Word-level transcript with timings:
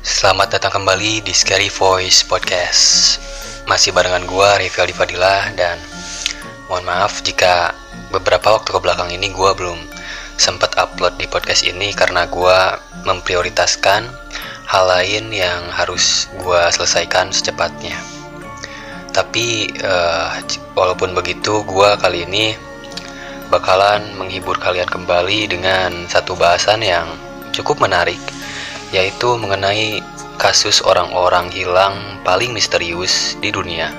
Selamat 0.00 0.56
datang 0.56 0.80
kembali 0.80 1.20
di 1.20 1.36
Scary 1.36 1.68
Voice 1.68 2.24
Podcast. 2.24 3.20
Masih 3.68 3.92
barengan 3.92 4.24
gue, 4.24 4.48
Rival 4.64 4.88
di 4.88 4.96
Fadila 4.96 5.52
Dan 5.52 5.76
mohon 6.72 6.88
maaf 6.88 7.20
jika 7.20 7.76
beberapa 8.08 8.56
waktu 8.56 8.72
ke 8.72 8.80
belakang 8.80 9.12
ini 9.12 9.28
gue 9.28 9.50
belum 9.52 9.76
sempat 10.40 10.72
upload 10.80 11.20
di 11.20 11.28
podcast 11.28 11.68
ini 11.68 11.92
Karena 11.92 12.24
gue 12.24 12.58
memprioritaskan 13.04 14.08
hal 14.72 14.84
lain 14.88 15.36
yang 15.36 15.68
harus 15.68 16.32
gue 16.32 16.62
selesaikan 16.72 17.28
secepatnya. 17.28 18.00
Tapi 19.12 19.68
uh, 19.84 20.32
walaupun 20.72 21.12
begitu 21.12 21.60
gue 21.68 21.90
kali 22.00 22.24
ini 22.24 22.56
bakalan 23.52 24.16
menghibur 24.16 24.56
kalian 24.56 24.88
kembali 24.88 25.60
dengan 25.60 26.08
satu 26.08 26.32
bahasan 26.40 26.88
yang 26.88 27.04
cukup 27.52 27.84
menarik 27.84 28.16
yaitu 28.90 29.38
mengenai 29.38 30.02
kasus 30.40 30.82
orang-orang 30.82 31.52
hilang 31.52 32.18
paling 32.26 32.50
misterius 32.50 33.38
di 33.38 33.54
dunia. 33.54 33.92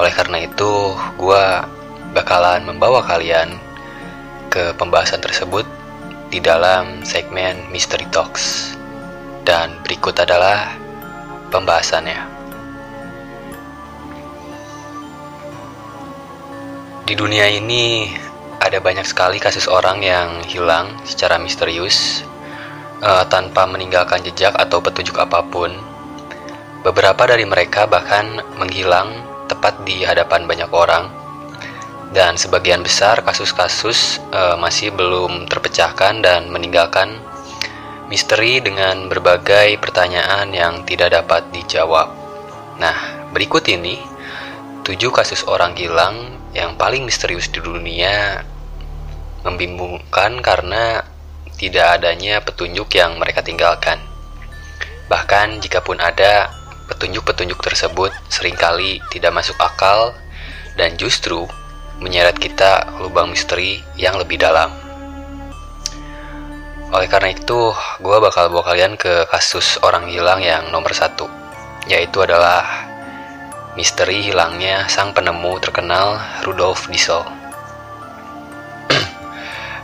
Oleh 0.00 0.14
karena 0.14 0.46
itu, 0.46 0.96
gue 1.20 1.44
bakalan 2.16 2.64
membawa 2.64 3.04
kalian 3.04 3.58
ke 4.48 4.72
pembahasan 4.80 5.20
tersebut 5.20 5.68
di 6.32 6.38
dalam 6.38 7.04
segmen 7.04 7.66
Mystery 7.68 8.06
Talks. 8.08 8.78
Dan 9.44 9.76
berikut 9.82 10.14
adalah 10.22 10.72
pembahasannya. 11.50 12.40
Di 17.10 17.18
dunia 17.18 17.50
ini 17.50 18.14
ada 18.62 18.78
banyak 18.78 19.02
sekali 19.02 19.42
kasus 19.42 19.66
orang 19.66 19.98
yang 19.98 20.46
hilang 20.46 20.94
secara 21.02 21.42
misterius 21.42 22.22
uh, 23.02 23.24
tanpa 23.28 23.66
meninggalkan 23.68 24.20
jejak 24.24 24.54
atau 24.56 24.80
petunjuk 24.80 25.16
apa 25.20 25.44
pun. 25.44 25.72
Beberapa 26.80 27.28
dari 27.28 27.44
mereka 27.44 27.84
bahkan 27.84 28.40
menghilang 28.56 29.24
tepat 29.48 29.84
di 29.84 30.00
hadapan 30.06 30.48
banyak 30.48 30.70
orang, 30.72 31.12
dan 32.10 32.34
sebagian 32.34 32.82
besar 32.82 33.22
kasus-kasus 33.22 34.18
uh, 34.34 34.58
masih 34.58 34.90
belum 34.90 35.46
terpecahkan 35.46 36.24
dan 36.24 36.50
meninggalkan 36.50 37.22
misteri 38.10 38.58
dengan 38.58 39.06
berbagai 39.06 39.78
pertanyaan 39.78 40.50
yang 40.50 40.82
tidak 40.82 41.14
dapat 41.14 41.46
dijawab. 41.54 42.10
Nah, 42.82 43.30
berikut 43.30 43.62
ini 43.70 44.02
tujuh 44.82 45.14
kasus 45.14 45.46
orang 45.46 45.78
hilang 45.78 46.42
yang 46.50 46.74
paling 46.74 47.06
misterius 47.06 47.46
di 47.46 47.62
dunia 47.62 48.42
membingungkan 49.46 50.42
karena 50.42 51.06
tidak 51.60 52.00
adanya 52.00 52.40
petunjuk 52.40 52.88
yang 52.96 53.20
mereka 53.20 53.44
tinggalkan. 53.44 54.00
Bahkan 55.12 55.60
jikapun 55.60 56.00
ada, 56.00 56.48
petunjuk-petunjuk 56.88 57.60
tersebut 57.60 58.16
sering 58.32 58.56
kali 58.56 59.04
tidak 59.12 59.36
masuk 59.36 59.60
akal 59.60 60.16
dan 60.80 60.96
justru 60.96 61.44
menyeret 62.00 62.40
kita 62.40 62.88
lubang 63.04 63.28
misteri 63.28 63.84
yang 64.00 64.16
lebih 64.16 64.40
dalam. 64.40 64.72
Oleh 66.90 67.06
karena 67.06 67.36
itu, 67.36 67.70
gue 68.00 68.16
bakal 68.18 68.48
bawa 68.48 68.72
kalian 68.72 68.96
ke 68.96 69.28
kasus 69.28 69.76
orang 69.84 70.08
hilang 70.08 70.40
yang 70.40 70.72
nomor 70.72 70.90
satu, 70.96 71.28
yaitu 71.86 72.24
adalah 72.24 72.64
misteri 73.78 74.24
hilangnya 74.26 74.88
sang 74.90 75.14
penemu 75.14 75.60
terkenal 75.62 76.18
Rudolf 76.42 76.90
Diesel. 76.90 77.39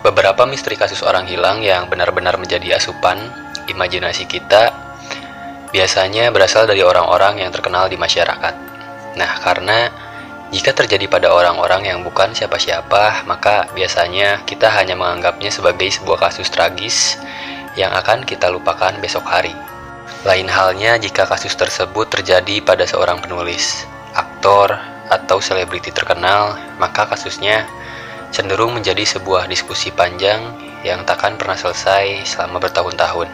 Beberapa 0.06 0.46
misteri 0.46 0.78
kasus 0.78 1.02
orang 1.02 1.26
hilang 1.26 1.66
yang 1.66 1.90
benar-benar 1.90 2.38
menjadi 2.38 2.78
asupan 2.78 3.26
imajinasi 3.66 4.30
kita 4.30 4.70
biasanya 5.74 6.30
berasal 6.30 6.62
dari 6.62 6.86
orang-orang 6.86 7.42
yang 7.42 7.50
terkenal 7.50 7.90
di 7.90 7.98
masyarakat. 7.98 8.54
Nah, 9.18 9.32
karena 9.42 9.90
jika 10.54 10.70
terjadi 10.78 11.10
pada 11.10 11.34
orang-orang 11.34 11.90
yang 11.90 12.06
bukan 12.06 12.30
siapa-siapa, 12.30 13.26
maka 13.26 13.66
biasanya 13.74 14.46
kita 14.46 14.70
hanya 14.70 14.94
menganggapnya 14.94 15.50
sebagai 15.50 15.90
sebuah 15.90 16.30
kasus 16.30 16.54
tragis 16.54 17.18
yang 17.74 17.90
akan 17.90 18.22
kita 18.22 18.46
lupakan 18.46 18.94
besok 19.02 19.26
hari. 19.26 19.58
Lain 20.22 20.46
halnya 20.46 21.02
jika 21.02 21.26
kasus 21.26 21.58
tersebut 21.58 22.06
terjadi 22.14 22.62
pada 22.62 22.86
seorang 22.86 23.18
penulis, 23.18 23.82
aktor, 24.14 24.70
atau 25.10 25.42
selebriti 25.42 25.90
terkenal, 25.90 26.54
maka 26.78 27.10
kasusnya 27.10 27.66
cenderung 28.36 28.76
menjadi 28.76 29.00
sebuah 29.16 29.48
diskusi 29.48 29.88
panjang 29.88 30.44
yang 30.84 31.08
takkan 31.08 31.40
pernah 31.40 31.56
selesai 31.56 32.28
selama 32.28 32.60
bertahun-tahun. 32.60 33.32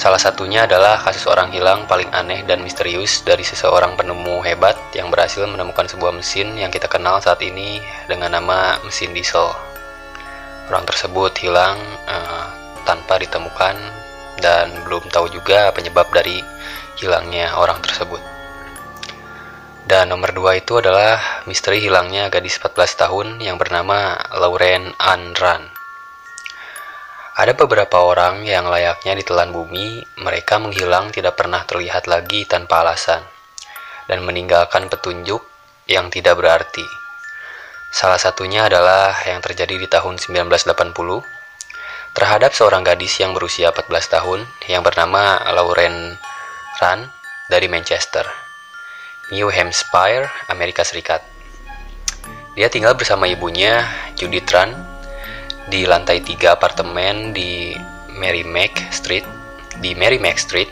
Salah 0.00 0.16
satunya 0.16 0.64
adalah 0.64 0.96
kasus 0.96 1.28
orang 1.28 1.52
hilang 1.52 1.84
paling 1.84 2.08
aneh 2.08 2.40
dan 2.48 2.64
misterius 2.64 3.20
dari 3.20 3.44
seseorang 3.44 4.00
penemu 4.00 4.40
hebat 4.48 4.80
yang 4.96 5.12
berhasil 5.12 5.44
menemukan 5.44 5.84
sebuah 5.84 6.16
mesin 6.16 6.56
yang 6.56 6.72
kita 6.72 6.88
kenal 6.88 7.20
saat 7.20 7.44
ini 7.44 7.84
dengan 8.08 8.32
nama 8.32 8.80
mesin 8.80 9.12
diesel. 9.12 9.52
Orang 10.72 10.88
tersebut 10.88 11.36
hilang 11.44 11.76
uh, 12.08 12.48
tanpa 12.88 13.20
ditemukan 13.20 13.76
dan 14.40 14.72
belum 14.88 15.12
tahu 15.12 15.28
juga 15.28 15.68
penyebab 15.76 16.08
dari 16.16 16.40
hilangnya 16.96 17.52
orang 17.60 17.76
tersebut. 17.84 18.33
Dan 19.84 20.08
nomor 20.08 20.32
dua 20.32 20.56
itu 20.56 20.80
adalah 20.80 21.44
misteri 21.44 21.76
hilangnya 21.76 22.32
gadis 22.32 22.56
14 22.56 23.04
tahun 23.04 23.28
yang 23.44 23.60
bernama 23.60 24.16
Lauren 24.32 24.96
Anran. 24.96 25.68
Ada 27.36 27.52
beberapa 27.52 28.00
orang 28.00 28.48
yang 28.48 28.64
layaknya 28.64 29.12
ditelan 29.12 29.52
bumi, 29.52 30.00
mereka 30.24 30.56
menghilang 30.56 31.12
tidak 31.12 31.36
pernah 31.36 31.68
terlihat 31.68 32.08
lagi 32.08 32.48
tanpa 32.48 32.80
alasan, 32.80 33.28
dan 34.08 34.24
meninggalkan 34.24 34.88
petunjuk 34.88 35.44
yang 35.84 36.08
tidak 36.08 36.40
berarti. 36.40 36.86
Salah 37.92 38.16
satunya 38.22 38.64
adalah 38.64 39.12
yang 39.28 39.44
terjadi 39.44 39.76
di 39.76 39.84
tahun 39.84 40.16
1980 40.16 40.64
terhadap 42.16 42.56
seorang 42.56 42.86
gadis 42.86 43.20
yang 43.20 43.36
berusia 43.36 43.68
14 43.68 44.14
tahun 44.16 44.48
yang 44.64 44.80
bernama 44.80 45.44
Lauren 45.52 46.16
Ran 46.80 47.10
dari 47.52 47.68
Manchester. 47.68 48.43
New 49.32 49.48
Hampshire, 49.48 50.28
Amerika 50.52 50.84
Serikat. 50.84 51.24
Dia 52.52 52.68
tinggal 52.68 52.92
bersama 52.92 53.24
ibunya, 53.24 53.88
Judith 54.20 54.52
Run, 54.52 54.76
di 55.72 55.88
lantai 55.88 56.20
3 56.20 56.52
apartemen 56.52 57.32
di 57.32 57.72
Merrimack 58.20 58.92
Street, 58.92 59.24
di 59.80 59.96
Merrimack 59.96 60.36
Street, 60.36 60.68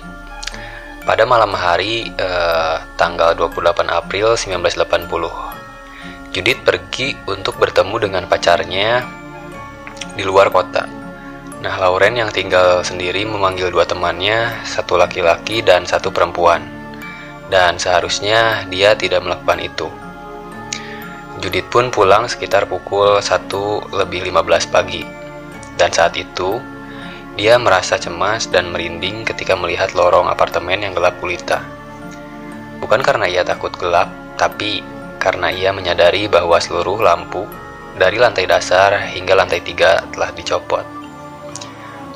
pada 1.08 1.24
malam 1.24 1.56
hari 1.56 2.12
eh, 2.12 2.76
tanggal 3.00 3.32
28 3.40 3.88
April 3.88 4.36
1980. 4.36 6.36
Judith 6.36 6.60
pergi 6.60 7.16
untuk 7.24 7.56
bertemu 7.56 7.96
dengan 8.04 8.28
pacarnya 8.28 9.00
di 10.12 10.28
luar 10.28 10.52
kota. 10.52 10.84
Nah, 11.64 11.74
Lauren 11.80 12.20
yang 12.20 12.28
tinggal 12.28 12.84
sendiri 12.84 13.24
memanggil 13.24 13.72
dua 13.72 13.88
temannya, 13.88 14.60
satu 14.68 15.00
laki-laki 15.00 15.64
dan 15.64 15.88
satu 15.88 16.12
perempuan 16.12 16.81
dan 17.52 17.76
seharusnya 17.76 18.64
dia 18.72 18.96
tidak 18.96 19.20
melakukan 19.20 19.60
itu. 19.60 19.88
Judith 21.44 21.68
pun 21.68 21.92
pulang 21.92 22.24
sekitar 22.24 22.64
pukul 22.64 23.20
1 23.20 23.92
lebih 23.92 24.32
15 24.32 24.72
pagi. 24.72 25.04
Dan 25.76 25.92
saat 25.92 26.16
itu, 26.16 26.56
dia 27.36 27.60
merasa 27.60 28.00
cemas 28.00 28.48
dan 28.48 28.72
merinding 28.72 29.28
ketika 29.28 29.52
melihat 29.52 29.92
lorong 29.92 30.32
apartemen 30.32 30.80
yang 30.80 30.96
gelap 30.96 31.20
gulita. 31.20 31.60
Bukan 32.80 33.04
karena 33.04 33.28
ia 33.28 33.44
takut 33.44 33.72
gelap, 33.76 34.08
tapi 34.40 34.80
karena 35.20 35.52
ia 35.52 35.76
menyadari 35.76 36.32
bahwa 36.32 36.56
seluruh 36.56 37.04
lampu 37.04 37.44
dari 38.00 38.16
lantai 38.16 38.48
dasar 38.48 38.96
hingga 39.12 39.36
lantai 39.36 39.60
tiga 39.60 40.00
telah 40.16 40.32
dicopot. 40.32 40.84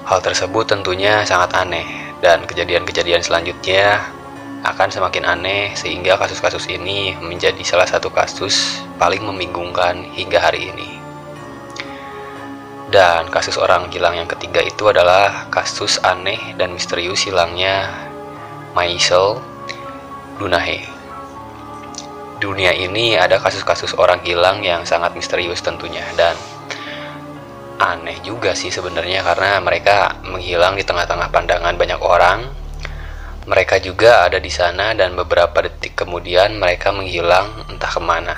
Hal 0.09 0.23
tersebut 0.25 0.65
tentunya 0.65 1.27
sangat 1.29 1.53
aneh, 1.61 1.85
dan 2.25 2.47
kejadian-kejadian 2.49 3.21
selanjutnya 3.21 4.16
akan 4.65 4.89
semakin 4.89 5.29
aneh 5.29 5.75
sehingga 5.77 6.17
kasus-kasus 6.17 6.71
ini 6.73 7.13
menjadi 7.21 7.61
salah 7.67 7.85
satu 7.85 8.09
kasus 8.09 8.81
paling 8.97 9.21
membingungkan 9.21 10.07
hingga 10.17 10.41
hari 10.41 10.73
ini. 10.73 10.89
Dan 12.87 13.27
kasus 13.35 13.59
orang 13.59 13.91
hilang 13.91 14.15
yang 14.15 14.31
ketiga 14.31 14.63
itu 14.63 14.87
adalah 14.87 15.51
kasus 15.51 15.99
aneh 16.07 16.55
dan 16.55 16.71
misterius 16.73 17.27
hilangnya 17.27 17.91
Maisel 18.73 19.43
Dunahe. 20.39 20.87
Dunia 22.39 22.71
ini 22.77 23.19
ada 23.19 23.43
kasus-kasus 23.43 23.97
orang 23.99 24.23
hilang 24.23 24.63
yang 24.63 24.87
sangat 24.87 25.17
misterius 25.19 25.65
tentunya 25.65 26.05
dan 26.15 26.37
aneh 27.77 28.17
juga 28.25 28.57
sih 28.57 28.73
sebenarnya 28.73 29.21
karena 29.25 29.61
mereka 29.61 30.17
menghilang 30.25 30.77
di 30.77 30.85
tengah-tengah 30.85 31.29
pandangan 31.29 31.77
banyak 31.77 32.01
orang 32.01 32.49
mereka 33.47 33.79
juga 33.79 34.27
ada 34.27 34.43
di 34.43 34.51
sana 34.51 34.91
dan 34.99 35.15
beberapa 35.15 35.63
detik 35.63 35.95
kemudian 35.95 36.59
mereka 36.59 36.91
menghilang 36.91 37.71
entah 37.71 37.91
ke 37.91 38.03
mana. 38.03 38.35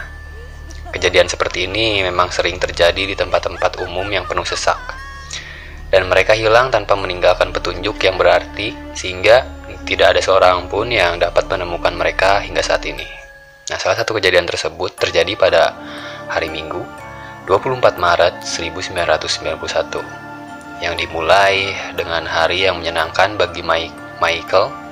Kejadian 0.92 1.28
seperti 1.28 1.68
ini 1.68 2.04
memang 2.04 2.32
sering 2.32 2.60
terjadi 2.60 3.08
di 3.08 3.16
tempat-tempat 3.16 3.80
umum 3.84 4.04
yang 4.08 4.28
penuh 4.28 4.44
sesak. 4.44 4.78
dan 5.88 6.04
mereka 6.04 6.36
hilang 6.36 6.68
tanpa 6.68 6.92
meninggalkan 7.00 7.48
petunjuk 7.48 7.96
yang 8.04 8.20
berarti 8.20 8.76
sehingga 8.92 9.48
tidak 9.88 10.12
ada 10.12 10.20
seorang 10.20 10.68
pun 10.68 10.84
yang 10.92 11.16
dapat 11.16 11.48
menemukan 11.48 11.96
mereka 11.96 12.44
hingga 12.44 12.60
saat 12.60 12.84
ini. 12.84 13.08
Nah, 13.72 13.80
salah 13.80 13.96
satu 13.96 14.20
kejadian 14.20 14.44
tersebut 14.44 15.00
terjadi 15.00 15.32
pada 15.40 15.72
hari 16.28 16.52
Minggu, 16.52 16.84
24 17.48 17.96
Maret 17.96 18.44
1991, 18.44 20.84
yang 20.84 20.92
dimulai 20.92 21.72
dengan 21.96 22.28
hari 22.28 22.68
yang 22.68 22.84
menyenangkan 22.84 23.40
bagi 23.40 23.64
Michael, 23.64 24.87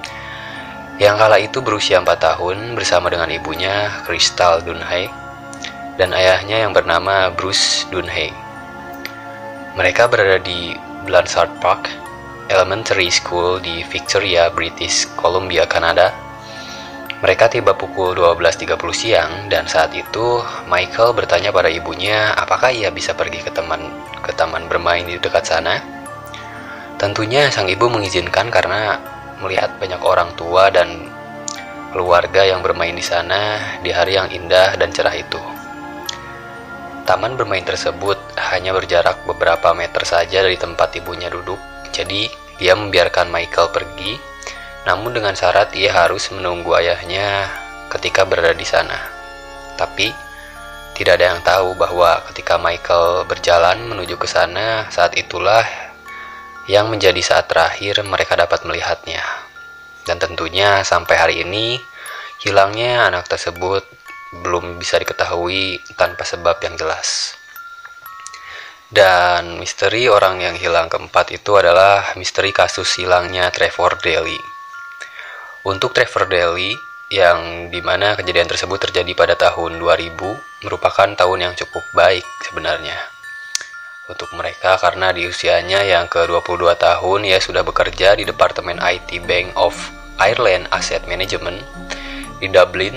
yang 0.96 1.20
kala 1.20 1.36
itu 1.36 1.60
berusia 1.60 2.00
4 2.00 2.08
tahun 2.16 2.72
bersama 2.72 3.12
dengan 3.12 3.28
ibunya, 3.28 3.92
Crystal 4.08 4.64
Dunhay, 4.64 5.12
dan 6.00 6.16
ayahnya 6.16 6.64
yang 6.64 6.72
bernama 6.72 7.28
Bruce 7.32 7.84
Dunhay. 7.92 8.32
Mereka 9.76 10.08
berada 10.08 10.40
di 10.40 10.72
Blanchard 11.04 11.52
Park, 11.60 11.92
Elementary 12.48 13.12
School 13.12 13.60
di 13.60 13.84
Victoria, 13.92 14.48
British 14.48 15.04
Columbia, 15.20 15.68
Kanada, 15.68 16.16
mereka 17.16 17.48
tiba 17.48 17.72
pukul 17.72 18.12
12.30 18.12 18.76
siang 18.92 19.32
dan 19.48 19.64
saat 19.64 19.88
itu 19.96 20.44
Michael 20.68 21.16
bertanya 21.16 21.48
pada 21.48 21.72
ibunya 21.72 22.36
apakah 22.36 22.68
ia 22.68 22.92
bisa 22.92 23.16
pergi 23.16 23.40
ke 23.40 23.48
teman 23.48 23.88
ke 24.20 24.36
taman 24.36 24.68
bermain 24.68 25.00
di 25.00 25.16
dekat 25.16 25.48
sana. 25.48 25.80
Tentunya 27.00 27.48
sang 27.48 27.72
ibu 27.72 27.88
mengizinkan 27.88 28.52
karena 28.52 29.00
melihat 29.40 29.76
banyak 29.76 30.00
orang 30.00 30.32
tua 30.34 30.72
dan 30.72 31.10
keluarga 31.92 32.44
yang 32.44 32.60
bermain 32.60 32.92
di 32.92 33.04
sana 33.04 33.78
di 33.80 33.90
hari 33.92 34.16
yang 34.16 34.28
indah 34.28 34.76
dan 34.76 34.92
cerah 34.92 35.16
itu. 35.16 35.40
Taman 37.06 37.38
bermain 37.38 37.62
tersebut 37.62 38.18
hanya 38.50 38.74
berjarak 38.74 39.22
beberapa 39.24 39.70
meter 39.72 40.02
saja 40.02 40.42
dari 40.42 40.58
tempat 40.58 40.90
ibunya 40.98 41.30
duduk, 41.30 41.58
jadi 41.94 42.26
dia 42.58 42.74
membiarkan 42.74 43.30
Michael 43.30 43.70
pergi 43.70 44.36
namun 44.86 45.18
dengan 45.18 45.34
syarat 45.34 45.74
ia 45.74 45.90
harus 45.90 46.30
menunggu 46.30 46.70
ayahnya 46.78 47.50
ketika 47.90 48.22
berada 48.22 48.54
di 48.54 48.62
sana. 48.62 48.94
Tapi 49.74 50.14
tidak 50.94 51.18
ada 51.18 51.26
yang 51.34 51.42
tahu 51.42 51.74
bahwa 51.74 52.22
ketika 52.30 52.54
Michael 52.56 53.26
berjalan 53.26 53.82
menuju 53.82 54.14
ke 54.14 54.30
sana, 54.30 54.86
saat 54.94 55.18
itulah 55.18 55.66
yang 56.66 56.90
menjadi 56.90 57.18
saat 57.22 57.46
terakhir 57.46 58.02
mereka 58.02 58.34
dapat 58.34 58.66
melihatnya. 58.66 59.22
Dan 60.06 60.18
tentunya 60.22 60.82
sampai 60.86 61.14
hari 61.18 61.34
ini 61.42 61.78
hilangnya 62.42 63.06
anak 63.10 63.26
tersebut 63.26 63.86
belum 64.42 64.78
bisa 64.78 64.98
diketahui 64.98 65.82
tanpa 65.94 66.26
sebab 66.26 66.58
yang 66.62 66.74
jelas. 66.74 67.34
Dan 68.86 69.58
misteri 69.58 70.06
orang 70.06 70.38
yang 70.38 70.54
hilang 70.54 70.86
keempat 70.86 71.34
itu 71.34 71.58
adalah 71.58 72.14
misteri 72.14 72.54
kasus 72.54 72.86
hilangnya 73.02 73.50
Trevor 73.50 73.98
Daly. 73.98 74.38
Untuk 75.66 75.90
Trevor 75.90 76.30
Daly, 76.30 76.70
yang 77.10 77.70
di 77.70 77.82
mana 77.82 78.14
kejadian 78.14 78.46
tersebut 78.46 78.78
terjadi 78.90 79.10
pada 79.18 79.34
tahun 79.34 79.82
2000, 79.82 80.14
merupakan 80.62 81.08
tahun 81.18 81.38
yang 81.50 81.54
cukup 81.58 81.82
baik 81.98 82.26
sebenarnya. 82.46 83.15
Untuk 84.06 84.30
mereka 84.38 84.78
karena 84.78 85.10
di 85.10 85.26
usianya 85.26 85.82
yang 85.82 86.06
ke-22 86.06 86.78
tahun 86.78 87.26
ia 87.26 87.42
sudah 87.42 87.66
bekerja 87.66 88.14
di 88.14 88.22
Departemen 88.22 88.78
IT 88.78 89.26
Bank 89.26 89.50
of 89.58 89.74
Ireland 90.22 90.70
Asset 90.70 91.10
Management 91.10 91.66
di 92.38 92.46
Dublin. 92.46 92.94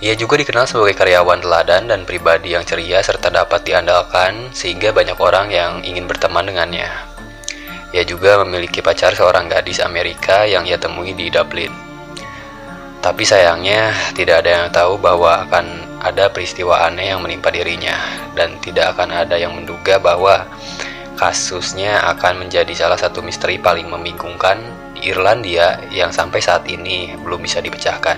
Ia 0.00 0.16
juga 0.16 0.40
dikenal 0.40 0.64
sebagai 0.64 0.96
karyawan 0.96 1.44
teladan 1.44 1.92
dan 1.92 2.08
pribadi 2.08 2.56
yang 2.56 2.64
ceria 2.64 3.04
serta 3.04 3.28
dapat 3.28 3.60
diandalkan 3.68 4.48
sehingga 4.56 4.88
banyak 4.96 5.20
orang 5.20 5.52
yang 5.52 5.84
ingin 5.84 6.08
berteman 6.08 6.48
dengannya. 6.48 6.88
Ia 7.92 8.00
juga 8.08 8.40
memiliki 8.40 8.80
pacar 8.80 9.12
seorang 9.12 9.52
gadis 9.52 9.84
Amerika 9.84 10.48
yang 10.48 10.64
ia 10.64 10.80
temui 10.80 11.12
di 11.12 11.28
Dublin. 11.28 11.76
Tapi 13.04 13.28
sayangnya 13.28 13.92
tidak 14.16 14.48
ada 14.48 14.64
yang 14.64 14.68
tahu 14.72 14.96
bahwa 14.96 15.44
akan 15.44 15.89
ada 16.00 16.32
peristiwa 16.32 16.80
aneh 16.88 17.12
yang 17.12 17.20
menimpa 17.20 17.52
dirinya 17.52 17.96
dan 18.32 18.56
tidak 18.64 18.96
akan 18.96 19.12
ada 19.12 19.36
yang 19.36 19.52
menduga 19.52 20.00
bahwa 20.00 20.48
kasusnya 21.20 22.00
akan 22.16 22.48
menjadi 22.48 22.72
salah 22.72 22.96
satu 22.96 23.20
misteri 23.20 23.60
paling 23.60 23.84
membingungkan 23.92 24.56
di 24.96 25.12
Irlandia 25.12 25.76
yang 25.92 26.08
sampai 26.08 26.40
saat 26.40 26.64
ini 26.72 27.12
belum 27.20 27.44
bisa 27.44 27.60
dipecahkan. 27.60 28.16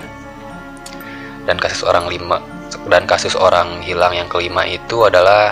Dan 1.43 1.59
kasus 1.59 1.83
orang 1.83 2.07
lima 2.07 2.39
dan 2.87 3.03
kasus 3.03 3.35
orang 3.35 3.83
hilang 3.83 4.15
yang 4.15 4.31
kelima 4.31 4.63
itu 4.63 5.03
adalah 5.03 5.51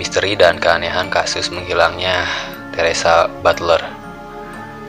misteri 0.00 0.32
dan 0.36 0.56
keanehan 0.56 1.12
kasus 1.12 1.52
menghilangnya 1.52 2.24
Teresa 2.72 3.28
Butler. 3.44 3.80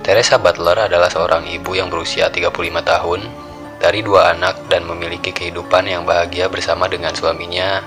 Teresa 0.04 0.40
Butler 0.40 0.88
adalah 0.88 1.12
seorang 1.12 1.44
ibu 1.52 1.76
yang 1.76 1.92
berusia 1.92 2.32
35 2.32 2.56
tahun, 2.84 3.28
dari 3.78 4.02
dua 4.02 4.34
anak 4.34 4.68
dan 4.68 4.86
memiliki 4.86 5.30
kehidupan 5.30 5.86
yang 5.86 6.04
bahagia 6.04 6.50
bersama 6.50 6.90
dengan 6.90 7.14
suaminya, 7.14 7.82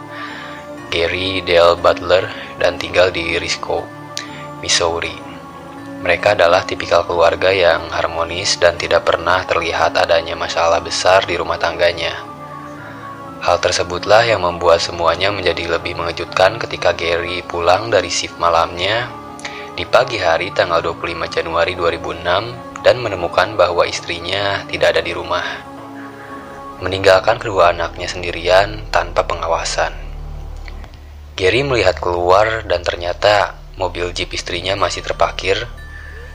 Gary 0.91 1.43
Dale 1.43 1.79
Butler, 1.79 2.27
dan 2.59 2.79
tinggal 2.79 3.15
di 3.15 3.39
Risco, 3.39 3.87
Missouri. 4.63 5.15
Mereka 6.01 6.33
adalah 6.33 6.65
tipikal 6.65 7.05
keluarga 7.05 7.53
yang 7.53 7.93
harmonis 7.93 8.57
dan 8.57 8.81
tidak 8.81 9.05
pernah 9.05 9.45
terlihat 9.45 10.01
adanya 10.01 10.33
masalah 10.33 10.81
besar 10.81 11.29
di 11.29 11.37
rumah 11.37 11.61
tangganya. 11.61 12.17
Hal 13.41 13.61
tersebutlah 13.61 14.25
yang 14.25 14.45
membuat 14.45 14.85
semuanya 14.85 15.33
menjadi 15.33 15.77
lebih 15.77 15.97
mengejutkan 15.97 16.61
ketika 16.61 16.93
Gary 16.93 17.41
pulang 17.45 17.89
dari 17.89 18.09
shift 18.13 18.37
malamnya 18.37 19.09
di 19.77 19.89
pagi 19.89 20.21
hari 20.21 20.53
tanggal 20.53 20.85
25 20.85 21.25
Januari 21.29 21.73
2006 21.73 22.85
dan 22.85 22.97
menemukan 23.01 23.57
bahwa 23.57 23.89
istrinya 23.89 24.65
tidak 24.69 24.97
ada 24.97 25.03
di 25.05 25.13
rumah. 25.17 25.69
Meninggalkan 26.81 27.37
kedua 27.37 27.77
anaknya 27.77 28.09
sendirian 28.09 28.88
tanpa 28.88 29.29
pengawasan. 29.29 29.93
Gary 31.37 31.61
melihat 31.61 32.00
keluar 32.00 32.65
dan 32.65 32.81
ternyata 32.81 33.61
mobil 33.77 34.09
jeep 34.17 34.32
istrinya 34.32 34.73
masih 34.81 35.05
terparkir 35.05 35.69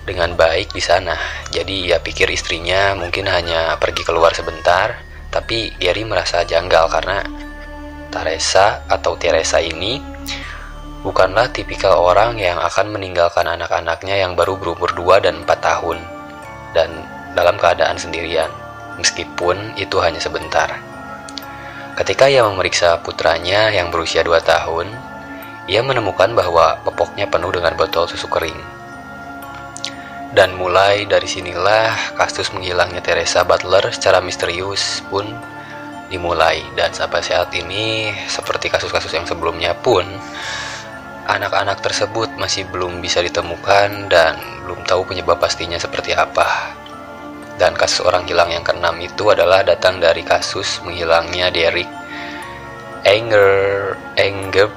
dengan 0.06 0.38
baik 0.38 0.70
di 0.70 0.82
sana. 0.86 1.18
Jadi 1.50 1.90
ia 1.90 1.98
pikir 1.98 2.30
istrinya 2.30 2.94
mungkin 2.94 3.26
hanya 3.26 3.74
pergi 3.82 4.06
keluar 4.06 4.38
sebentar, 4.38 5.02
tapi 5.34 5.74
Gary 5.82 6.06
merasa 6.06 6.46
janggal 6.46 6.94
karena 6.94 7.26
Teresa 8.14 8.86
atau 8.86 9.18
Teresa 9.18 9.58
ini 9.58 9.98
bukanlah 11.02 11.50
tipikal 11.54 12.02
orang 12.02 12.38
yang 12.38 12.62
akan 12.62 12.94
meninggalkan 12.94 13.46
anak-anaknya 13.46 14.26
yang 14.26 14.38
baru 14.38 14.58
berumur 14.58 14.94
2 14.94 15.26
dan 15.26 15.42
4 15.42 15.50
tahun 15.58 15.98
dan 16.74 16.90
dalam 17.38 17.60
keadaan 17.62 18.00
sendirian, 18.00 18.50
meskipun 19.00 19.76
itu 19.80 19.98
hanya 20.02 20.20
sebentar. 20.20 20.80
Ketika 21.96 22.28
ia 22.28 22.44
memeriksa 22.44 23.00
putranya 23.00 23.72
yang 23.72 23.88
berusia 23.88 24.20
2 24.24 24.36
tahun, 24.44 24.88
ia 25.72 25.80
menemukan 25.80 26.36
bahwa 26.36 26.84
popoknya 26.84 27.26
penuh 27.32 27.56
dengan 27.56 27.74
botol 27.80 28.06
susu 28.06 28.28
kering. 28.28 28.60
Dan 30.36 30.60
mulai 30.60 31.08
dari 31.08 31.32
sinilah 31.32 32.20
kasus 32.20 32.52
menghilangnya 32.52 33.00
Teresa 33.00 33.48
Butler 33.48 33.88
secara 33.96 34.20
misterius 34.20 35.00
pun 35.08 35.24
dimulai 36.12 36.62
dan 36.76 36.92
sampai 36.92 37.24
saat 37.24 37.50
ini 37.56 38.12
seperti 38.28 38.68
kasus-kasus 38.68 39.16
yang 39.16 39.26
sebelumnya 39.26 39.74
pun 39.80 40.04
Anak-anak 41.26 41.82
tersebut 41.82 42.38
masih 42.38 42.70
belum 42.70 43.02
bisa 43.02 43.18
ditemukan 43.18 44.14
dan 44.14 44.38
belum 44.62 44.86
tahu 44.86 45.10
penyebab 45.10 45.42
pastinya 45.42 45.74
seperti 45.74 46.14
apa. 46.14 46.78
Dan 47.56 47.72
kasus 47.72 48.04
orang 48.04 48.28
hilang 48.28 48.52
yang 48.52 48.68
keenam 48.68 49.00
itu 49.00 49.32
adalah 49.32 49.64
datang 49.64 50.04
dari 50.04 50.28
kasus 50.28 50.84
menghilangnya 50.84 51.48
Derek 51.56 51.88
Anger 53.08 53.96
Anger 54.20 54.68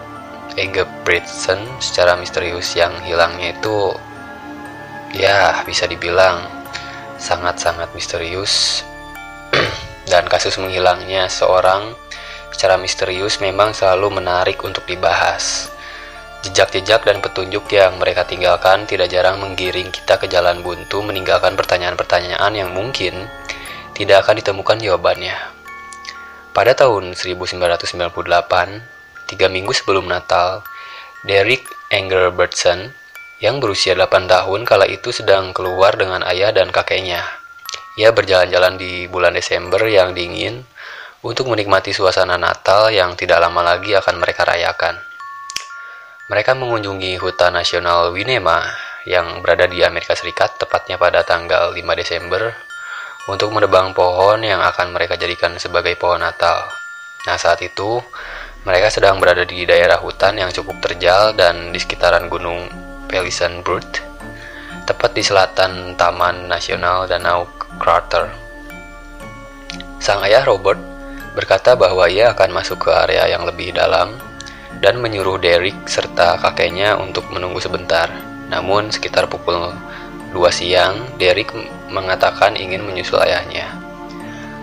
Anger 0.55 0.87
Britson 1.03 1.59
secara 1.83 2.15
misterius 2.15 2.75
yang 2.79 2.95
hilangnya 3.03 3.55
itu 3.55 3.95
ya 5.15 5.63
bisa 5.67 5.87
dibilang 5.91 6.47
sangat-sangat 7.19 7.91
misterius. 7.99 8.87
Dan 10.11 10.31
kasus 10.31 10.55
menghilangnya 10.59 11.27
seorang 11.27 11.95
secara 12.55 12.79
misterius 12.79 13.43
memang 13.43 13.75
selalu 13.75 14.23
menarik 14.23 14.63
untuk 14.67 14.87
dibahas 14.87 15.71
Jejak-jejak 16.39 17.03
dan 17.03 17.19
petunjuk 17.19 17.67
yang 17.75 17.99
mereka 17.99 18.23
tinggalkan 18.23 18.87
tidak 18.87 19.11
jarang 19.11 19.43
menggiring 19.43 19.91
kita 19.91 20.23
ke 20.23 20.31
jalan 20.31 20.63
buntu 20.63 21.03
meninggalkan 21.03 21.59
pertanyaan-pertanyaan 21.59 22.55
yang 22.55 22.71
mungkin 22.71 23.27
tidak 23.99 24.23
akan 24.23 24.39
ditemukan 24.39 24.79
jawabannya. 24.79 25.35
Pada 26.55 26.79
tahun 26.79 27.19
1998, 27.19 27.75
tiga 29.27 29.47
minggu 29.51 29.75
sebelum 29.75 30.07
Natal, 30.07 30.63
Derek 31.27 31.67
Engelbertson 31.91 32.95
yang 33.43 33.59
berusia 33.59 33.99
8 33.99 34.31
tahun 34.31 34.63
kala 34.63 34.87
itu 34.87 35.11
sedang 35.11 35.51
keluar 35.51 35.99
dengan 35.99 36.23
ayah 36.23 36.55
dan 36.55 36.71
kakeknya. 36.71 37.27
Ia 37.99 38.15
berjalan-jalan 38.15 38.79
di 38.79 39.11
bulan 39.11 39.35
Desember 39.35 39.83
yang 39.91 40.15
dingin 40.15 40.63
untuk 41.27 41.51
menikmati 41.51 41.91
suasana 41.91 42.39
Natal 42.39 42.95
yang 42.95 43.19
tidak 43.19 43.43
lama 43.43 43.75
lagi 43.75 43.99
akan 43.99 44.23
mereka 44.23 44.47
rayakan. 44.47 45.08
Mereka 46.29 46.53
mengunjungi 46.53 47.17
hutan 47.25 47.57
nasional 47.57 48.13
Winema 48.13 48.61
yang 49.09 49.41
berada 49.41 49.65
di 49.65 49.81
Amerika 49.81 50.13
Serikat 50.13 50.61
tepatnya 50.61 51.01
pada 51.01 51.25
tanggal 51.25 51.73
5 51.73 51.81
Desember 51.97 52.53
untuk 53.33 53.49
menebang 53.49 53.97
pohon 53.97 54.45
yang 54.45 54.61
akan 54.61 54.93
mereka 54.93 55.17
jadikan 55.17 55.57
sebagai 55.57 55.97
pohon 55.97 56.21
Natal. 56.21 56.69
Nah, 57.25 57.41
saat 57.41 57.65
itu 57.65 58.05
mereka 58.69 58.93
sedang 58.93 59.17
berada 59.17 59.49
di 59.49 59.65
daerah 59.65 59.97
hutan 59.97 60.37
yang 60.37 60.53
cukup 60.53 60.77
terjal 60.85 61.33
dan 61.33 61.73
di 61.73 61.81
sekitaran 61.81 62.29
gunung 62.29 62.69
Pelisanbrut, 63.09 63.89
tepat 64.85 65.17
di 65.17 65.25
selatan 65.25 65.97
Taman 65.97 66.45
Nasional 66.45 67.09
Danau 67.09 67.49
Crater. 67.81 68.29
Sang 69.97 70.21
ayah 70.29 70.45
Robert 70.45 70.77
berkata 71.33 71.73
bahwa 71.73 72.05
ia 72.05 72.37
akan 72.37 72.53
masuk 72.53 72.85
ke 72.85 72.93
area 72.93 73.33
yang 73.33 73.49
lebih 73.49 73.73
dalam 73.73 74.28
dan 74.79 75.01
menyuruh 75.01 75.41
Derek 75.41 75.89
serta 75.89 76.39
kakeknya 76.39 77.01
untuk 77.01 77.27
menunggu 77.33 77.59
sebentar. 77.59 78.09
Namun 78.49 78.89
sekitar 78.89 79.29
pukul 79.29 79.73
2 80.33 80.39
siang, 80.53 81.17
Derek 81.17 81.53
mengatakan 81.89 82.57
ingin 82.57 82.85
menyusul 82.85 83.21
ayahnya. 83.25 83.73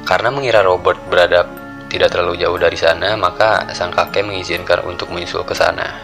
Karena 0.05 0.29
mengira 0.29 0.62
Robert 0.62 1.01
berada 1.09 1.50
tidak 1.89 2.13
terlalu 2.13 2.41
jauh 2.41 2.57
dari 2.57 2.77
sana, 2.77 3.17
maka 3.17 3.65
sang 3.74 3.89
kakek 3.89 4.25
mengizinkan 4.25 4.85
untuk 4.85 5.09
menyusul 5.09 5.41
ke 5.45 5.57
sana. 5.57 5.97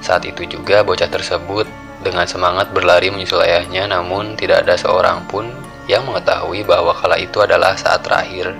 Saat 0.00 0.24
itu 0.24 0.48
juga 0.48 0.80
bocah 0.82 1.08
tersebut 1.08 1.68
dengan 2.02 2.26
semangat 2.26 2.72
berlari 2.74 3.12
menyusul 3.12 3.44
ayahnya, 3.44 3.86
namun 3.86 4.34
tidak 4.34 4.64
ada 4.66 4.74
seorang 4.74 5.22
pun 5.28 5.52
yang 5.90 6.06
mengetahui 6.06 6.62
bahwa 6.62 6.94
kala 6.94 7.18
itu 7.18 7.42
adalah 7.42 7.74
saat 7.74 8.02
terakhir 8.06 8.54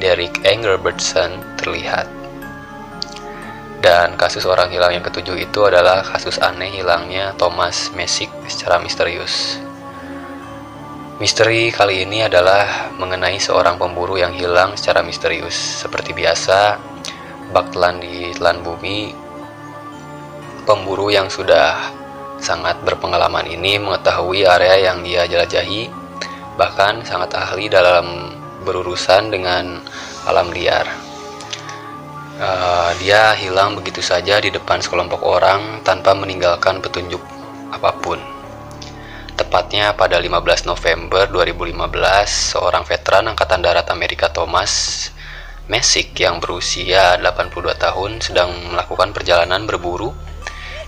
Derek 0.00 0.40
Engelbertson 0.44 1.40
terlihat. 1.60 2.19
Dan 3.80 4.20
kasus 4.20 4.44
orang 4.44 4.68
hilang 4.68 4.92
yang 4.92 5.00
ketujuh 5.00 5.40
itu 5.40 5.64
adalah 5.64 6.04
kasus 6.04 6.36
aneh 6.36 6.68
hilangnya 6.68 7.32
Thomas 7.40 7.88
Messick 7.96 8.28
secara 8.44 8.76
misterius. 8.76 9.56
Misteri 11.16 11.72
kali 11.72 12.04
ini 12.04 12.24
adalah 12.24 12.92
mengenai 12.96 13.40
seorang 13.40 13.80
pemburu 13.80 14.20
yang 14.20 14.36
hilang 14.36 14.76
secara 14.76 15.00
misterius. 15.00 15.56
Seperti 15.56 16.12
biasa, 16.12 16.76
bak 17.56 17.72
telan 17.72 18.04
di 18.04 18.36
telan 18.36 18.60
bumi, 18.60 19.16
pemburu 20.68 21.08
yang 21.08 21.32
sudah 21.32 21.76
sangat 22.40 22.80
berpengalaman 22.84 23.48
ini 23.48 23.80
mengetahui 23.80 24.48
area 24.48 24.92
yang 24.92 25.00
dia 25.04 25.24
jelajahi, 25.24 25.88
bahkan 26.60 27.00
sangat 27.04 27.32
ahli 27.36 27.68
dalam 27.72 28.32
berurusan 28.64 29.32
dengan 29.32 29.80
alam 30.28 30.52
liar. 30.52 30.99
Uh, 32.40 32.96
dia 32.96 33.36
hilang 33.36 33.76
begitu 33.76 34.00
saja 34.00 34.40
di 34.40 34.48
depan 34.48 34.80
sekelompok 34.80 35.20
orang 35.28 35.84
tanpa 35.84 36.16
meninggalkan 36.16 36.80
petunjuk 36.80 37.20
apa 37.68 37.92
pun. 38.00 38.16
Tepatnya 39.36 39.92
pada 39.92 40.16
15 40.16 40.64
November 40.64 41.28
2015, 41.28 41.92
seorang 42.56 42.88
veteran 42.88 43.28
Angkatan 43.28 43.60
Darat 43.60 43.92
Amerika 43.92 44.32
Thomas 44.32 44.72
Messick 45.68 46.16
yang 46.16 46.40
berusia 46.40 47.20
82 47.20 47.76
tahun 47.76 48.24
sedang 48.24 48.72
melakukan 48.72 49.12
perjalanan 49.12 49.68
berburu 49.68 50.16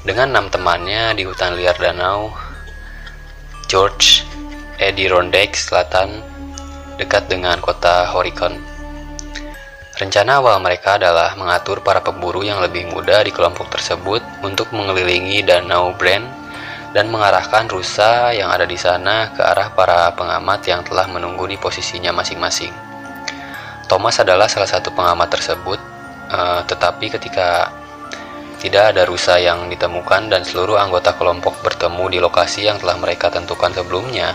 dengan 0.09 0.33
enam 0.33 0.49
temannya 0.49 1.21
di 1.21 1.29
hutan 1.29 1.55
liar 1.55 1.77
danau 1.77 2.33
George 3.69 4.25
Adirondack 4.81 5.53
Selatan 5.53 6.25
dekat 6.97 7.29
dengan 7.29 7.61
kota 7.61 8.09
Horicon. 8.09 8.72
Rencana 10.03 10.43
awal 10.43 10.59
mereka 10.59 10.99
adalah 10.99 11.39
mengatur 11.39 11.79
para 11.79 12.03
pemburu 12.03 12.43
yang 12.43 12.59
lebih 12.59 12.91
muda 12.91 13.23
di 13.23 13.31
kelompok 13.31 13.71
tersebut 13.71 14.19
untuk 14.43 14.75
mengelilingi 14.75 15.47
Danau 15.47 15.95
Brand 15.95 16.27
dan 16.91 17.07
mengarahkan 17.07 17.71
rusa 17.71 18.35
yang 18.35 18.51
ada 18.51 18.67
di 18.67 18.75
sana 18.75 19.31
ke 19.31 19.39
arah 19.39 19.71
para 19.71 20.11
pengamat 20.19 20.59
yang 20.67 20.83
telah 20.83 21.07
menunggu 21.07 21.47
di 21.47 21.55
posisinya 21.55 22.11
masing-masing. 22.11 22.75
Thomas 23.87 24.19
adalah 24.19 24.51
salah 24.51 24.67
satu 24.67 24.91
pengamat 24.91 25.39
tersebut, 25.39 25.79
uh, 26.35 26.67
tetapi 26.67 27.07
ketika 27.07 27.71
tidak 28.59 28.99
ada 28.99 29.07
rusa 29.07 29.39
yang 29.39 29.71
ditemukan 29.71 30.27
dan 30.27 30.43
seluruh 30.43 30.83
anggota 30.83 31.15
kelompok 31.15 31.63
bertemu 31.63 32.11
di 32.11 32.19
lokasi 32.19 32.67
yang 32.67 32.83
telah 32.83 32.99
mereka 32.99 33.31
tentukan 33.31 33.71
sebelumnya, 33.71 34.35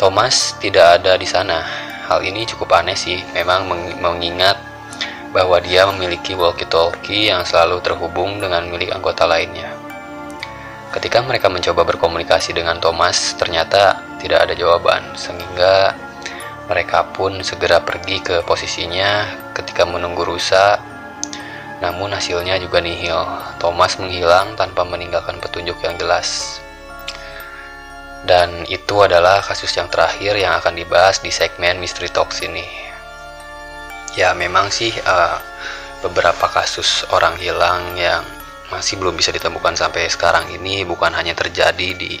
Thomas 0.00 0.56
tidak 0.64 0.96
ada 0.96 1.20
di 1.20 1.28
sana. 1.28 1.60
Hal 2.08 2.24
ini 2.24 2.48
cukup 2.48 2.72
aneh 2.72 2.96
sih, 2.96 3.20
memang 3.36 3.68
mengingat 4.00 4.67
bahwa 5.32 5.60
dia 5.60 5.84
memiliki 5.88 6.32
walkie-talkie 6.32 7.28
yang 7.28 7.44
selalu 7.44 7.84
terhubung 7.84 8.40
dengan 8.40 8.64
milik 8.68 8.92
anggota 8.92 9.28
lainnya. 9.28 9.68
Ketika 10.88 11.20
mereka 11.20 11.52
mencoba 11.52 11.84
berkomunikasi 11.84 12.56
dengan 12.56 12.80
Thomas, 12.80 13.36
ternyata 13.36 14.00
tidak 14.16 14.48
ada 14.48 14.54
jawaban, 14.56 15.12
sehingga 15.20 15.92
mereka 16.68 17.04
pun 17.12 17.44
segera 17.44 17.80
pergi 17.84 18.24
ke 18.24 18.40
posisinya 18.44 19.28
ketika 19.52 19.84
menunggu 19.84 20.24
rusa. 20.24 20.80
Namun 21.84 22.10
hasilnya 22.10 22.56
juga 22.58 22.80
nihil. 22.80 23.20
Thomas 23.60 24.00
menghilang 24.00 24.56
tanpa 24.56 24.82
meninggalkan 24.82 25.38
petunjuk 25.38 25.78
yang 25.84 25.94
jelas. 26.00 26.58
Dan 28.26 28.66
itu 28.66 28.98
adalah 28.98 29.44
kasus 29.44 29.70
yang 29.78 29.86
terakhir 29.86 30.34
yang 30.34 30.58
akan 30.58 30.74
dibahas 30.74 31.22
di 31.22 31.30
segmen 31.30 31.78
Mystery 31.78 32.10
Talks 32.10 32.42
ini. 32.42 32.87
Ya 34.18 34.34
memang 34.34 34.74
sih 34.74 34.90
uh, 34.90 35.38
beberapa 36.02 36.50
kasus 36.50 37.06
orang 37.14 37.38
hilang 37.38 37.94
yang 37.94 38.26
masih 38.74 38.98
belum 38.98 39.14
bisa 39.14 39.30
ditemukan 39.30 39.78
sampai 39.78 40.10
sekarang 40.10 40.50
ini 40.50 40.82
bukan 40.82 41.14
hanya 41.14 41.38
terjadi 41.38 41.94
di 41.94 42.18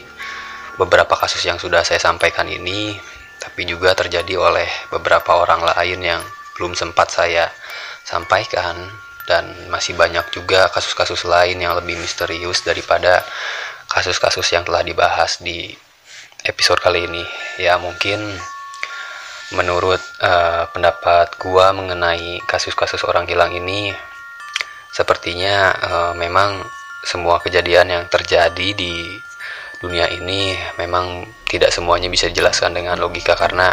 beberapa 0.78 1.18
kasus 1.18 1.42
yang 1.42 1.58
sudah 1.58 1.82
saya 1.82 1.98
sampaikan 1.98 2.46
ini, 2.46 2.94
tapi 3.42 3.66
juga 3.66 3.98
terjadi 3.98 4.38
oleh 4.38 4.70
beberapa 4.94 5.42
orang 5.42 5.66
lain 5.74 5.98
yang 5.98 6.22
belum 6.54 6.78
sempat 6.78 7.10
saya 7.10 7.50
sampaikan 8.06 8.78
dan 9.26 9.50
masih 9.66 9.98
banyak 9.98 10.22
juga 10.30 10.70
kasus-kasus 10.70 11.26
lain 11.26 11.58
yang 11.58 11.74
lebih 11.74 11.98
misterius 11.98 12.62
daripada 12.62 13.26
kasus-kasus 13.90 14.46
yang 14.54 14.62
telah 14.62 14.86
dibahas 14.86 15.42
di 15.42 15.74
episode 16.46 16.78
kali 16.78 17.10
ini. 17.10 17.26
Ya 17.58 17.74
mungkin 17.76 18.38
menurut 19.56 20.00
uh, 20.20 20.68
pendapat 20.72 21.36
gua 21.40 21.72
mengenai 21.72 22.42
kasus-kasus 22.44 23.04
orang 23.08 23.24
hilang 23.24 23.54
ini 23.56 23.94
Sepertinya 24.88 25.70
uh, 25.78 26.12
memang 26.16 26.64
semua 27.04 27.38
kejadian 27.38 27.92
yang 27.92 28.04
terjadi 28.08 28.74
di 28.74 29.14
dunia 29.78 30.10
ini 30.10 30.58
memang 30.74 31.22
tidak 31.46 31.70
semuanya 31.70 32.10
bisa 32.10 32.26
dijelaskan 32.26 32.74
dengan 32.74 32.98
logika 32.98 33.38
karena 33.38 33.70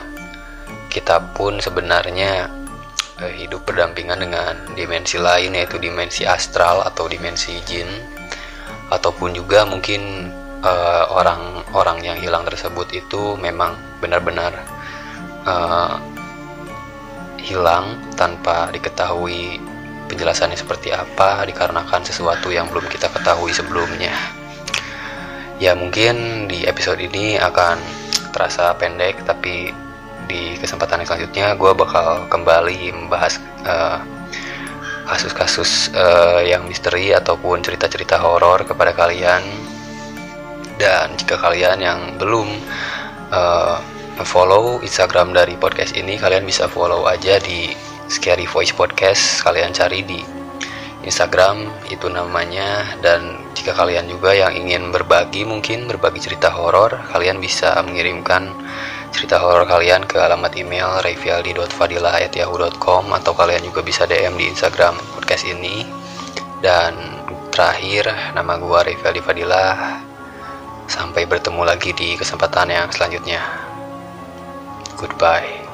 kita 0.92 1.34
pun 1.34 1.58
sebenarnya 1.58 2.46
uh, 3.18 3.32
hidup 3.34 3.66
berdampingan 3.66 4.22
dengan 4.22 4.54
dimensi 4.78 5.18
lain 5.18 5.56
yaitu 5.58 5.82
dimensi 5.82 6.28
astral 6.28 6.84
atau 6.86 7.08
dimensi 7.08 7.58
jin. 7.66 7.90
Ataupun 8.86 9.34
juga 9.34 9.66
mungkin 9.66 10.30
eh, 10.62 11.06
orang-orang 11.10 11.98
uh, 11.98 12.06
yang 12.06 12.18
hilang 12.22 12.46
tersebut 12.46 12.94
itu 12.94 13.34
memang 13.34 13.74
benar-benar 13.98 14.54
uh, 15.46 15.98
hilang 17.40 18.02
tanpa 18.18 18.74
diketahui 18.74 19.62
penjelasannya 20.10 20.58
seperti 20.58 20.94
apa 20.94 21.46
dikarenakan 21.46 22.02
sesuatu 22.06 22.50
yang 22.54 22.70
belum 22.70 22.86
kita 22.90 23.10
ketahui 23.10 23.54
sebelumnya. 23.54 24.14
Ya 25.62 25.72
mungkin 25.72 26.46
di 26.52 26.68
episode 26.68 27.00
ini 27.00 27.40
akan 27.40 27.80
terasa 28.36 28.76
pendek 28.76 29.24
tapi 29.24 29.72
di 30.26 30.58
kesempatan 30.60 31.02
yang 31.02 31.08
selanjutnya 31.08 31.48
gue 31.56 31.72
bakal 31.78 32.28
kembali 32.28 32.92
membahas 32.92 33.40
eh, 33.64 34.00
kasus-kasus 35.06 35.94
uh, 35.94 36.42
yang 36.42 36.66
misteri 36.66 37.14
ataupun 37.14 37.62
cerita-cerita 37.62 38.18
horor 38.18 38.66
kepada 38.66 38.90
kalian 38.90 39.46
dan 40.82 41.14
jika 41.14 41.38
kalian 41.38 41.78
yang 41.78 42.00
belum 42.18 42.50
uh, 43.30 43.78
follow 44.24 44.80
Instagram 44.80 45.36
dari 45.36 45.60
podcast 45.60 45.92
ini. 46.00 46.16
Kalian 46.16 46.48
bisa 46.48 46.72
follow 46.72 47.04
aja 47.04 47.36
di 47.44 47.76
Scary 48.08 48.48
Voice 48.48 48.72
Podcast. 48.72 49.44
Kalian 49.44 49.76
cari 49.76 50.00
di 50.08 50.24
Instagram 51.04 51.68
itu 51.92 52.08
namanya. 52.08 52.96
Dan 53.04 53.44
jika 53.52 53.76
kalian 53.76 54.08
juga 54.08 54.32
yang 54.32 54.56
ingin 54.56 54.96
berbagi 54.96 55.44
mungkin 55.44 55.92
berbagi 55.92 56.24
cerita 56.24 56.48
horor 56.48 56.96
kalian 57.12 57.44
bisa 57.44 57.76
mengirimkan 57.84 58.56
cerita 59.12 59.36
horor 59.40 59.64
kalian 59.68 60.08
ke 60.08 60.16
alamat 60.16 60.56
email 60.56 61.04
revialdi.fadila@yahoo.com 61.04 63.04
atau 63.12 63.36
kalian 63.36 63.68
juga 63.68 63.84
bisa 63.84 64.08
DM 64.08 64.40
di 64.40 64.48
Instagram 64.48 64.96
podcast 65.20 65.44
ini. 65.44 65.84
Dan 66.64 67.20
terakhir 67.52 68.08
nama 68.32 68.56
gua 68.56 68.88
Revialdi 68.88 69.20
Fadila. 69.20 70.00
Sampai 70.86 71.26
bertemu 71.26 71.66
lagi 71.66 71.98
di 71.98 72.14
kesempatan 72.14 72.70
yang 72.70 72.86
selanjutnya 72.94 73.66
goodbye 74.98 75.65